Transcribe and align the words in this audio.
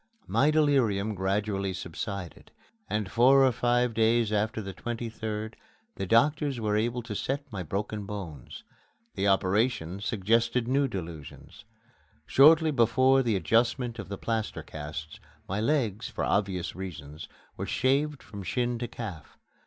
My 0.25 0.49
delirium 0.49 1.13
gradually 1.13 1.73
subsided, 1.73 2.49
and 2.89 3.11
four 3.11 3.45
or 3.45 3.51
five 3.51 3.93
days 3.93 4.31
after 4.33 4.59
the 4.59 4.73
23d 4.73 5.53
the 5.93 6.07
doctors 6.07 6.59
were 6.59 6.75
able 6.75 7.03
to 7.03 7.13
set 7.13 7.43
my 7.51 7.61
broken 7.61 8.07
bones. 8.07 8.63
The 9.13 9.27
operation 9.27 9.99
suggested 9.99 10.67
new 10.67 10.87
delusions. 10.87 11.65
Shortly 12.25 12.71
before 12.71 13.21
the 13.21 13.35
adjustment 13.35 13.99
of 13.99 14.09
the 14.09 14.17
plaster 14.17 14.63
casts, 14.63 15.19
my 15.47 15.59
legs, 15.61 16.09
for 16.09 16.23
obvious 16.23 16.75
reasons, 16.75 17.27
were 17.55 17.67
shaved 17.67 18.23
from 18.23 18.41
shin 18.41 18.79
to 18.79 18.87
calf. 18.87 19.37